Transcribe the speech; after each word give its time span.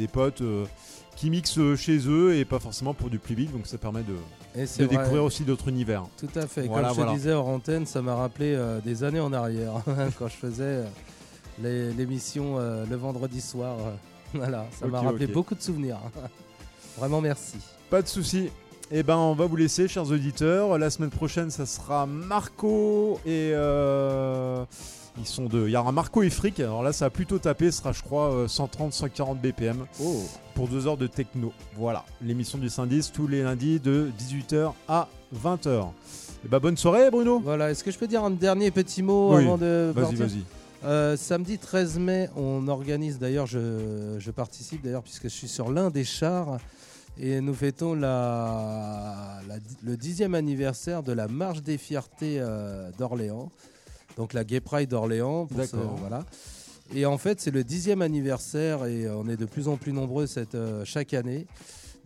des 0.00 0.06
potes 0.06 0.42
euh, 0.42 0.64
qui 1.16 1.28
mixent 1.28 1.58
euh, 1.58 1.74
chez 1.74 1.98
eux 2.06 2.36
et 2.36 2.44
pas 2.44 2.60
forcément 2.60 2.94
pour 2.94 3.10
du 3.10 3.18
public, 3.18 3.50
donc 3.50 3.66
ça 3.66 3.78
permet 3.78 4.04
de, 4.04 4.14
Et 4.54 4.60
de 4.60 4.66
c'est 4.66 4.84
vrai. 4.84 4.96
découvrir 4.96 5.24
aussi 5.24 5.42
d'autres 5.42 5.66
univers. 5.66 6.04
Tout 6.16 6.28
à 6.36 6.46
fait. 6.46 6.68
Voilà, 6.68 6.90
Comme 6.90 6.96
je 6.98 7.00
voilà. 7.00 7.10
te 7.10 7.16
disais 7.16 7.32
hors 7.32 7.48
antenne, 7.48 7.84
ça 7.84 8.00
m'a 8.00 8.14
rappelé 8.14 8.54
euh, 8.54 8.78
des 8.80 9.02
années 9.02 9.18
en 9.18 9.32
arrière, 9.32 9.72
quand 10.20 10.28
je 10.28 10.36
faisais 10.36 10.84
euh, 11.64 11.92
l'émission 11.96 12.60
euh, 12.60 12.84
le 12.88 12.94
vendredi 12.94 13.40
soir. 13.40 13.76
voilà, 14.34 14.66
ça 14.78 14.86
m'a 14.86 15.00
rappelé 15.00 15.26
beaucoup 15.26 15.56
de 15.56 15.62
souvenirs. 15.62 15.98
Vraiment 16.96 17.20
merci. 17.20 17.56
Pas 17.90 18.00
de 18.00 18.06
souci. 18.06 18.50
Eh 18.92 19.02
ben, 19.02 19.16
on 19.16 19.34
va 19.34 19.46
vous 19.46 19.56
laisser, 19.56 19.88
chers 19.88 20.08
auditeurs. 20.12 20.78
La 20.78 20.90
semaine 20.90 21.10
prochaine, 21.10 21.50
ça 21.50 21.66
sera 21.66 22.06
Marco 22.06 23.18
et 23.26 23.52
ils 25.18 25.26
sont 25.26 25.46
deux. 25.46 25.66
Il 25.68 25.72
y 25.72 25.76
aura 25.76 25.92
Marco 25.92 26.22
et 26.22 26.30
Frick. 26.30 26.60
Alors 26.60 26.82
là, 26.82 26.92
ça 26.92 27.06
a 27.06 27.10
plutôt 27.10 27.38
tapé. 27.38 27.70
Ce 27.70 27.78
sera, 27.78 27.92
je 27.92 28.02
crois, 28.02 28.32
euh, 28.32 28.46
130-140 28.48 29.40
BPM 29.40 29.86
Oh. 30.02 30.22
pour 30.54 30.68
deux 30.68 30.86
heures 30.86 30.96
de 30.96 31.06
techno. 31.06 31.52
Voilà, 31.76 32.04
l'émission 32.22 32.58
du 32.58 32.68
Syndice 32.68 33.10
tous 33.12 33.26
les 33.26 33.42
lundis 33.42 33.80
de 33.80 34.10
18h 34.18 34.72
à 34.88 35.08
20h. 35.34 35.88
Eh 36.44 36.48
ben, 36.48 36.58
bonne 36.60 36.76
soirée, 36.76 37.10
Bruno. 37.10 37.40
Voilà, 37.40 37.70
est-ce 37.70 37.82
que 37.82 37.90
je 37.90 37.98
peux 37.98 38.06
dire 38.06 38.22
un 38.24 38.30
dernier 38.30 38.70
petit 38.70 39.02
mot 39.02 39.34
Oui, 39.36 39.42
avant 39.44 39.58
de 39.58 39.92
Vas-y, 39.94 40.14
vas-y. 40.14 40.42
Euh, 40.84 41.16
samedi 41.16 41.58
13 41.58 41.98
mai, 41.98 42.30
on 42.36 42.68
organise 42.68 43.18
d'ailleurs, 43.18 43.46
je, 43.46 44.14
je 44.20 44.30
participe 44.30 44.80
d'ailleurs 44.82 45.02
puisque 45.02 45.24
je 45.24 45.34
suis 45.34 45.48
sur 45.48 45.72
l'un 45.72 45.90
des 45.90 46.04
chars 46.04 46.58
et 47.20 47.40
nous 47.40 47.52
fêtons 47.54 47.94
la, 47.94 49.40
la- 49.48 49.56
le 49.82 49.96
dixième 49.96 50.36
anniversaire 50.36 51.02
de 51.02 51.12
la 51.12 51.26
marche 51.26 51.62
des 51.62 51.78
fiertés 51.78 52.36
euh, 52.38 52.90
d'Orléans, 52.96 53.50
donc 54.18 54.34
la 54.34 54.44
Gay 54.44 54.60
Pride 54.60 54.90
d'Orléans. 54.90 55.48
D'accord. 55.50 55.96
voilà. 55.98 56.24
Et 56.94 57.06
en 57.06 57.16
fait, 57.16 57.40
c'est 57.40 57.50
le 57.50 57.64
dixième 57.64 58.02
anniversaire 58.02 58.84
et 58.84 59.06
euh, 59.06 59.16
on 59.16 59.28
est 59.28 59.36
de 59.36 59.46
plus 59.46 59.68
en 59.68 59.76
plus 59.76 59.92
nombreux 59.92 60.26
cette, 60.26 60.54
euh, 60.54 60.84
chaque 60.84 61.14
année. 61.14 61.46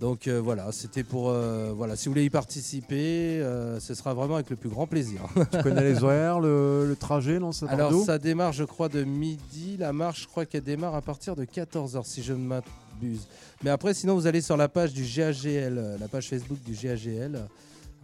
Donc 0.02 0.26
euh, 0.26 0.40
voilà, 0.40 0.72
c'était 0.72 1.04
pour 1.04 1.30
euh, 1.30 1.72
voilà, 1.76 1.94
si 1.94 2.06
vous 2.08 2.12
voulez 2.12 2.24
y 2.24 2.30
participer, 2.30 3.40
euh, 3.40 3.78
ce 3.78 3.94
sera 3.94 4.14
vraiment 4.14 4.34
avec 4.34 4.50
le 4.50 4.56
plus 4.56 4.68
grand 4.68 4.88
plaisir. 4.88 5.20
Tu 5.52 5.62
connais 5.62 5.84
les 5.84 6.02
horaires, 6.02 6.40
le, 6.40 6.86
le 6.88 6.96
trajet, 6.96 7.38
non 7.38 7.52
ça 7.52 7.66
Alors 7.68 7.94
ça 8.04 8.18
démarre 8.18 8.52
je 8.52 8.64
crois 8.64 8.88
de 8.88 9.04
midi, 9.04 9.76
la 9.78 9.92
marche 9.92 10.22
je 10.22 10.26
crois 10.26 10.44
qu'elle 10.44 10.64
démarre 10.64 10.96
à 10.96 11.02
partir 11.02 11.36
de 11.36 11.44
14h 11.44 12.04
si 12.04 12.22
je 12.24 12.32
ne 12.32 12.38
m'abuse. 12.44 13.28
Mais 13.62 13.70
après 13.70 13.94
sinon 13.94 14.14
vous 14.14 14.26
allez 14.26 14.40
sur 14.40 14.56
la 14.56 14.68
page 14.68 14.92
du 14.92 15.04
GAGL, 15.04 15.98
la 16.00 16.08
page 16.08 16.28
Facebook 16.28 16.58
du 16.64 16.72
GAGL, 16.72 17.36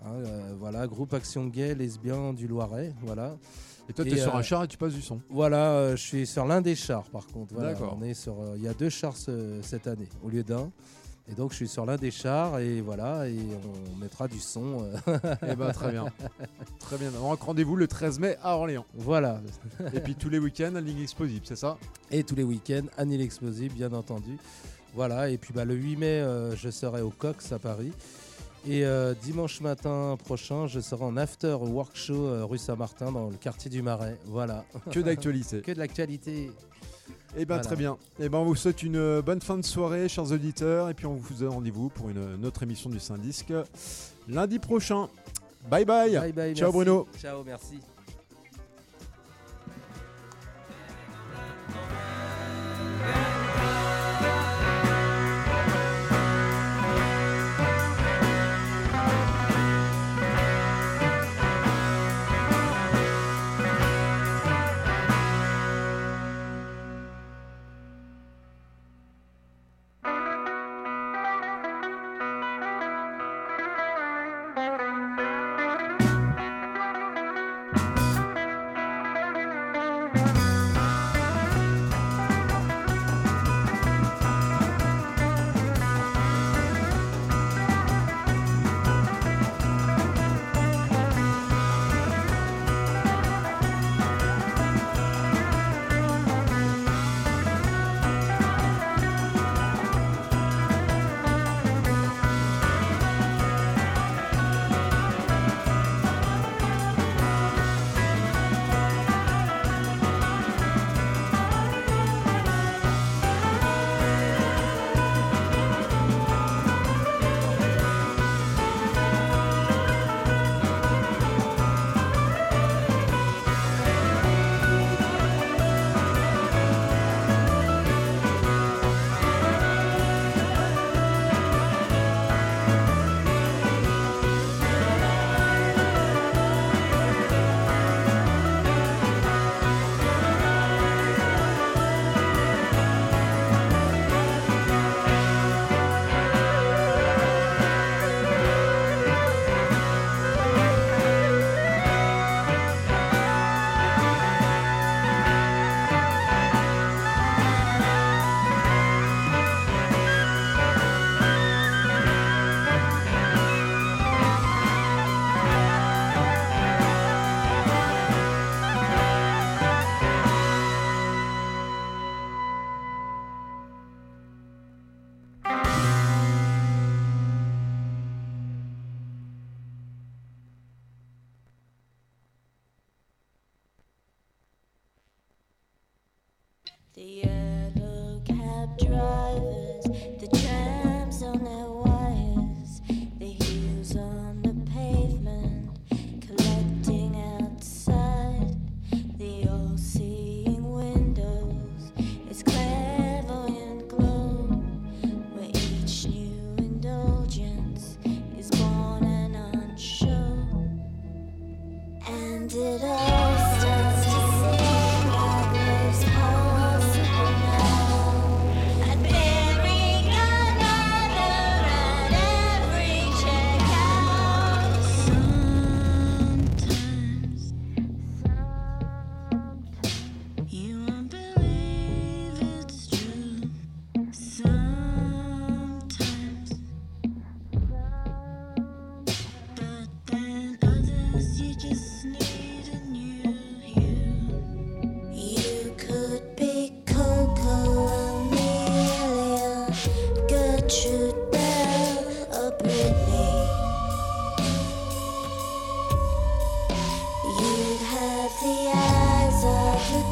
hein, 0.07 0.13
voilà, 0.61 0.87
groupe 0.87 1.13
Action 1.15 1.47
Gay 1.47 1.75
Lesbien 1.75 2.33
du 2.33 2.47
Loiret, 2.47 2.93
voilà. 3.03 3.37
Et 3.89 3.93
toi, 3.93 4.05
tu 4.05 4.13
es 4.13 4.19
sur 4.19 4.35
euh, 4.35 4.39
un 4.39 4.43
char 4.43 4.65
et 4.65 4.69
tu 4.69 4.77
passes 4.77 4.93
du 4.95 5.03
son. 5.03 5.21
Voilà, 5.31 5.71
euh, 5.73 5.97
je 5.97 6.03
suis 6.03 6.27
sur 6.27 6.45
l'un 6.47 6.61
des 6.61 6.75
chars 6.77 7.05
par 7.11 7.27
contre. 7.27 7.55
Voilà, 7.55 7.73
D'accord. 7.73 7.99
Euh, 8.03 8.55
il 8.57 8.63
y 8.63 8.69
a 8.69 8.75
deux 8.75 8.91
chars 8.91 9.17
ce- 9.17 9.61
cette 9.63 9.87
année 9.87 10.09
au 10.23 10.29
lieu 10.29 10.43
d'un. 10.43 10.71
Et 11.31 11.35
donc 11.35 11.51
je 11.51 11.57
suis 11.57 11.69
sur 11.69 11.85
l'un 11.85 11.97
des 11.97 12.11
chars 12.11 12.59
et 12.59 12.81
voilà, 12.81 13.29
et 13.29 13.37
on 13.93 13.97
mettra 13.97 14.29
du 14.29 14.39
son. 14.39 14.91
Eh 15.47 15.55
ben, 15.57 15.73
très 15.73 15.91
bien. 15.91 16.07
Très 16.81 16.97
bien. 16.97 17.11
Donc, 17.11 17.41
rendez-vous 17.43 17.77
le 17.77 17.87
13 17.87 18.19
mai 18.19 18.37
à 18.43 18.57
Orléans. 18.57 18.87
voilà. 18.95 19.41
Et 19.93 20.01
puis 20.01 20.15
tous 20.15 20.31
les 20.31 20.39
week-ends 20.39 20.75
à 20.75 20.81
Ligue 20.81 21.01
Explosive, 21.03 21.43
c'est 21.45 21.57
ça? 21.57 21.77
Et 22.11 22.25
tous 22.25 22.35
les 22.35 22.45
week-ends, 22.45 22.87
Annie 22.97 23.19
l'explosive, 23.19 23.75
bien 23.75 23.93
entendu. 23.93 24.39
Voilà, 24.95 25.29
et 25.29 25.37
puis 25.37 25.53
bah, 25.53 25.67
le 25.67 25.75
8 25.75 25.97
mai, 25.97 26.07
euh, 26.07 26.57
je 26.57 26.71
serai 26.71 27.03
au 27.03 27.11
Cox 27.11 27.53
à 27.53 27.59
Paris. 27.59 27.93
Et 28.67 28.85
euh, 28.85 29.15
dimanche 29.23 29.61
matin 29.61 30.17
prochain, 30.23 30.67
je 30.67 30.81
serai 30.81 31.05
en 31.05 31.17
after 31.17 31.57
workshop 31.61 32.15
euh, 32.15 32.45
rue 32.45 32.59
Saint-Martin 32.59 33.13
dans 33.13 33.31
le 33.31 33.37
quartier 33.37 33.71
du 33.71 33.83
Marais. 33.83 34.19
Voilà, 34.27 34.65
Que 34.91 35.01
d'actualité. 35.01 35.61
que 35.63 35.73
de 35.73 35.79
l'actualité. 35.79 36.51
Eh 37.37 37.45
Voilà. 37.45 37.63
très 37.63 37.77
bien. 37.77 37.97
Eh 38.19 38.29
ben 38.29 38.39
on 38.39 38.45
vous 38.45 38.57
souhaite 38.57 38.83
une 38.83 38.97
euh, 38.97 39.23
bonne 39.23 39.41
fin 39.41 39.57
de 39.57 39.65
soirée, 39.65 40.09
chers 40.09 40.31
auditeurs, 40.33 40.89
et 40.91 40.95
puis 40.95 41.07
on 41.07 41.15
vous 41.15 41.35
donne 41.35 41.49
rendez-vous 41.51 41.89
pour 41.89 42.09
une, 42.11 42.35
une 42.37 42.45
autre 42.47 42.63
émission 42.63 42.91
du 42.91 42.99
Syndisk 43.01 43.53
lundi 44.29 44.59
prochain. 44.59 45.09
Bye 45.71 45.85
bye. 45.85 46.19
Bye 46.19 46.33
bye, 46.33 46.55
Ciao 46.55 46.73
merci. 46.73 46.77
Bruno. 46.85 47.07
Ciao, 47.19 47.45
merci. 47.45 47.98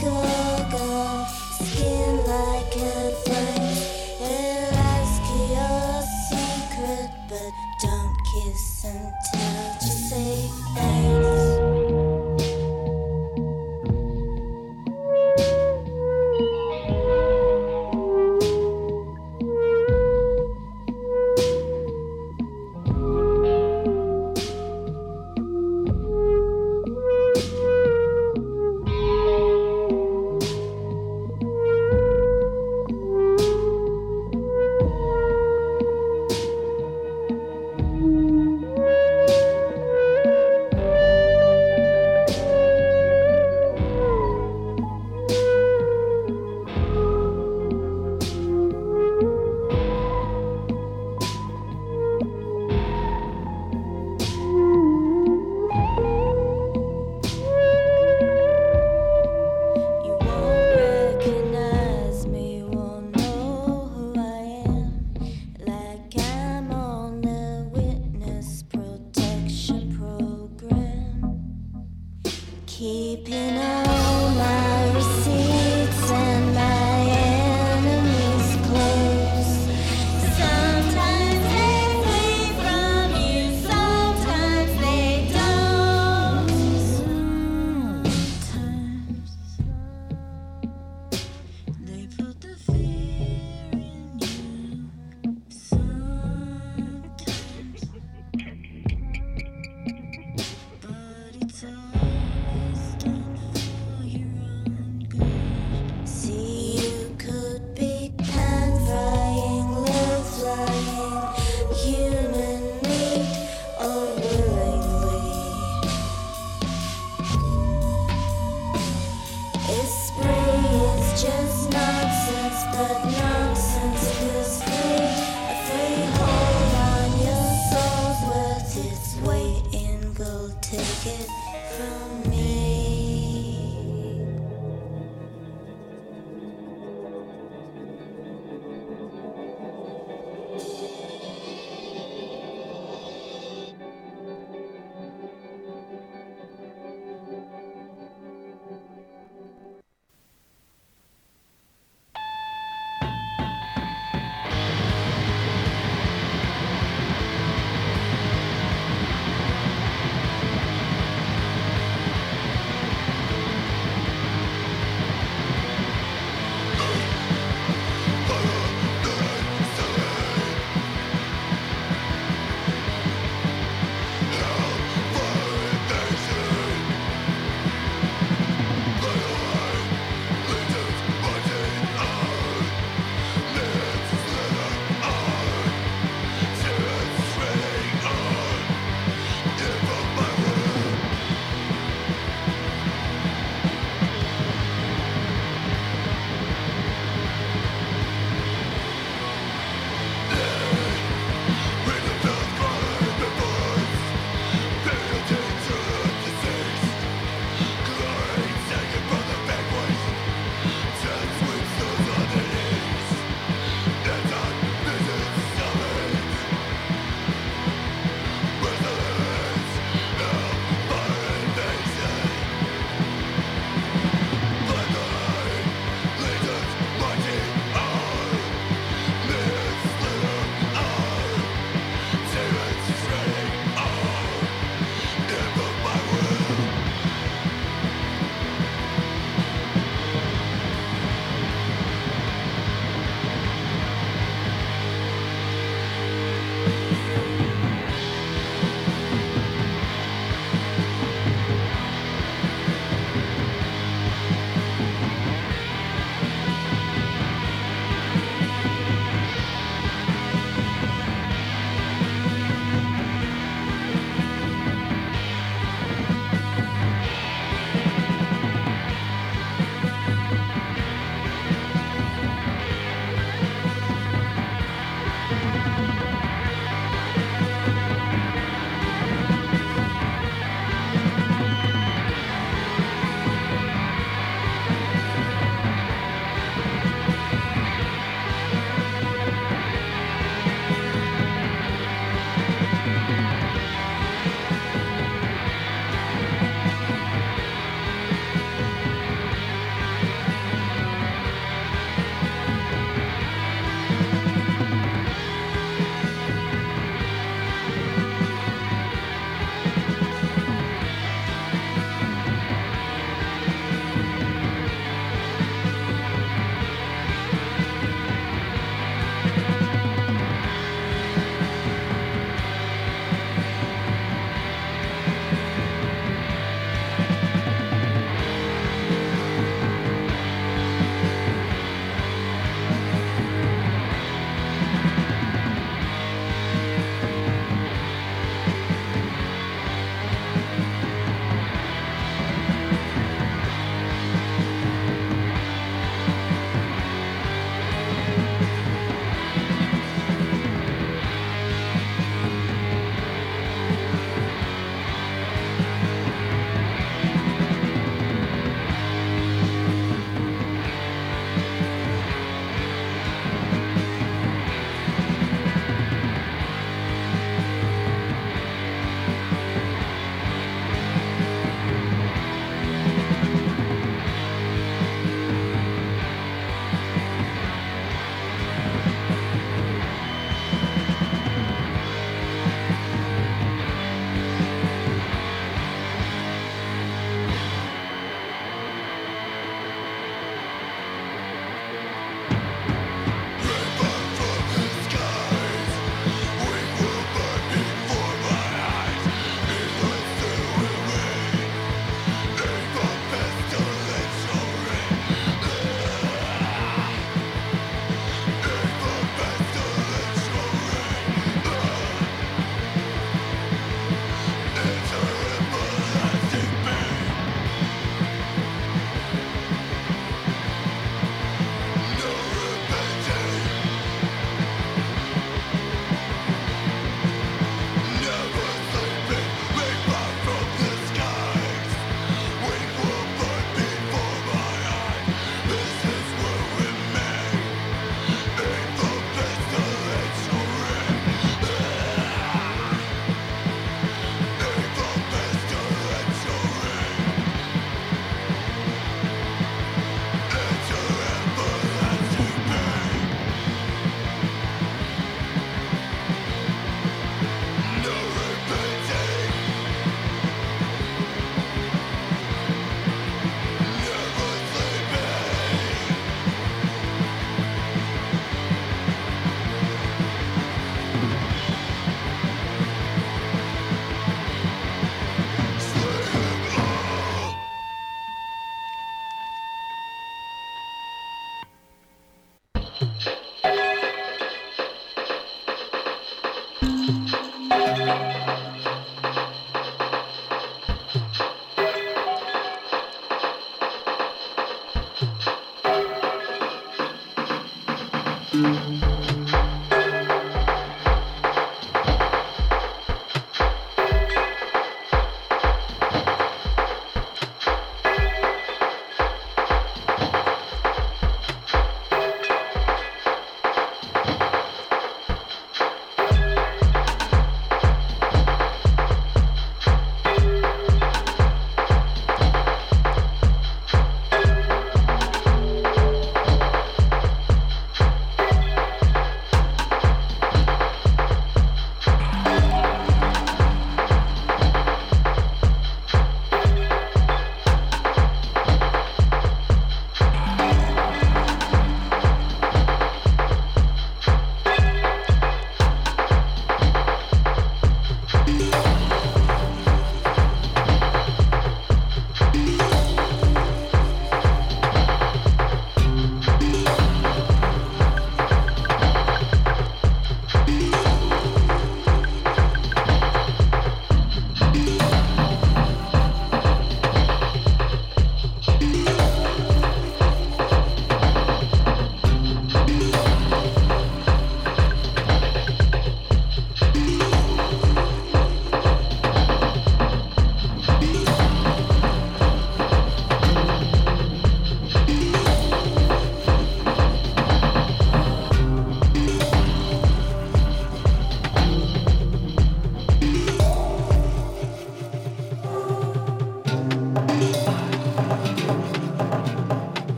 go. 0.00 0.35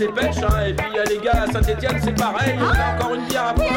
et 0.00 0.74
puis 0.74 0.86
il 0.90 0.96
y 0.96 0.98
a 0.98 1.04
les 1.04 1.18
gars 1.18 1.42
à 1.42 1.52
Saint-Etienne, 1.52 2.00
c'est 2.02 2.16
pareil, 2.16 2.58
on 2.58 2.64
a 2.64 2.96
encore 2.96 3.14
une 3.14 3.26
bière 3.26 3.48
à 3.48 3.52
boire. 3.52 3.68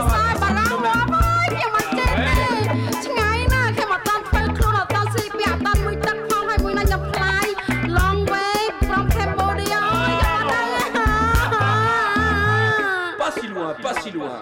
Pas 13.18 13.32
si 13.40 13.48
loin, 13.48 13.76
pas 13.82 13.94
si 14.02 14.12
loin. 14.12 14.42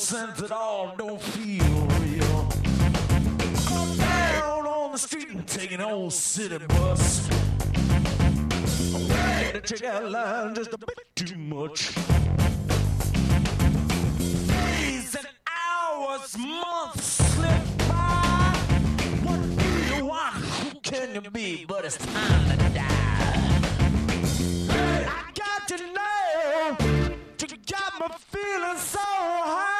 Sense 0.00 0.40
at 0.42 0.50
all, 0.50 0.94
don't 0.96 1.20
feel 1.20 1.86
real. 2.00 2.48
I'm 3.68 3.98
down 3.98 4.66
on 4.66 4.92
the 4.92 4.98
street 4.98 5.28
and 5.28 5.46
taking 5.46 5.80
old 5.82 6.14
city 6.14 6.56
bus. 6.66 7.28
I'm 8.94 9.52
to 9.52 9.60
check 9.60 9.84
out 9.84 10.10
line 10.10 10.54
just 10.54 10.72
a 10.72 10.78
bit 10.78 10.98
too 11.14 11.36
much. 11.36 11.94
Days 14.48 15.14
and 15.16 15.28
hours, 15.46 16.38
months 16.38 17.12
slip 17.34 17.62
by. 17.86 18.56
What 19.22 19.40
do 19.58 19.96
you 19.96 20.06
want? 20.06 20.34
Who 20.34 20.80
can 20.80 21.22
you 21.22 21.30
be? 21.30 21.66
But 21.68 21.84
it's 21.84 21.98
time 21.98 22.48
to 22.48 22.56
die. 22.56 22.84
Hey, 24.72 25.06
I 25.06 25.30
got 25.34 25.68
to 25.68 25.76
know 25.92 26.00
you 27.50 27.56
got 27.66 27.98
me 28.00 28.06
feeling 28.28 28.76
so 28.76 28.98
high, 29.00 29.79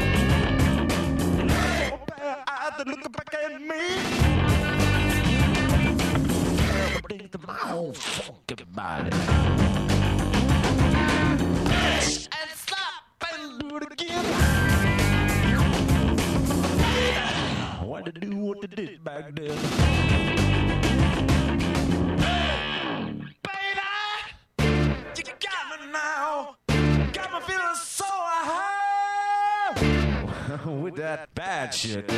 Bad 2.07 2.43
eyes 2.47 2.73
that 2.77 2.87
look 2.87 3.11
back 3.11 3.33
at 3.33 3.61
me. 3.61 3.81
To 7.31 7.37
my 7.47 7.59
own 7.71 7.93
funky 7.93 8.63
body. 8.65 9.09
And 12.31 12.51
stop 12.55 13.03
and 13.31 13.59
do 13.59 13.77
it 13.77 13.83
again. 13.91 14.25
What 17.85 18.05
to 18.05 18.11
do 18.11 18.35
what 18.35 18.61
they 18.61 18.67
did 18.67 19.03
back 19.03 19.33
then. 19.35 19.57
Baby, 23.47 23.89
you 25.15 25.23
got 25.23 25.63
me 25.69 25.77
now. 25.91 26.57
Got 27.13 27.31
me 27.33 27.39
feeling 27.47 27.75
so 27.75 28.05
high. 28.05 28.80
With 30.79 30.95
that 30.95 31.35
bad 31.35 31.73
shit. 31.73 32.09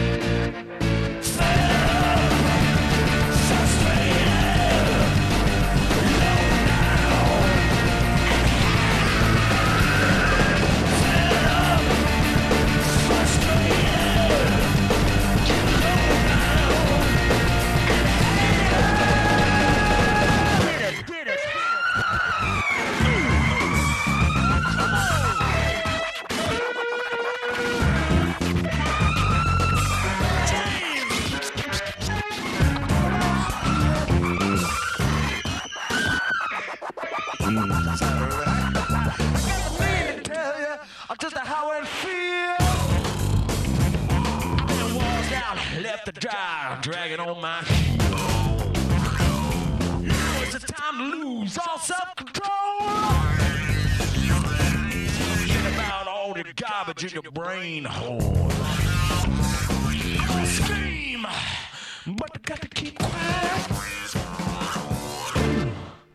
Garbage 57.54 57.76
in 57.76 57.84
your 57.84 57.88
brain. 57.88 57.88
Scream, 60.45 61.26
but 62.08 62.32
I 62.34 62.39
got 62.43 62.62
to 62.62 62.68
keep 62.70 62.97
quiet. 62.99 63.72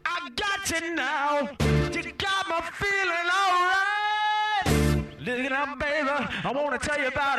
I 0.05 0.31
got 0.37 0.71
you 0.71 0.95
now. 0.95 1.49
You 1.93 2.13
got 2.13 2.49
me 2.49 2.57
feeling 2.75 3.29
alright. 3.41 4.67
Listen 5.21 5.53
up, 5.53 5.79
baby. 5.79 6.09
I 6.09 6.53
want 6.53 6.81
to 6.81 6.89
tell 6.89 7.01
you 7.01 7.09
about. 7.09 7.38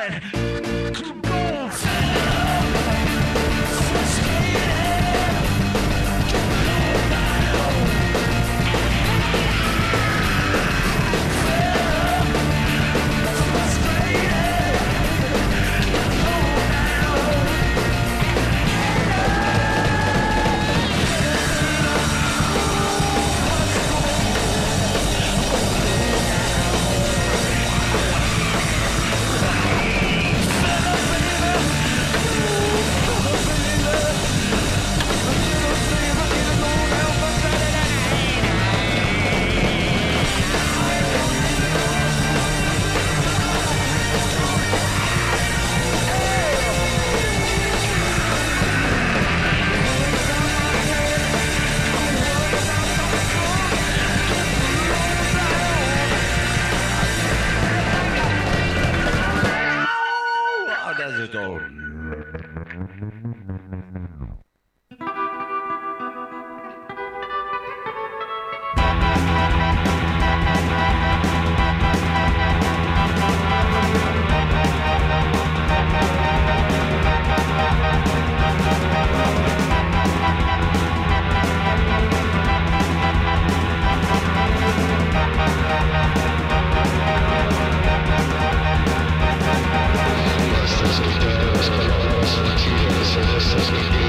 Resident. 61.20 61.70
Música 93.22 94.09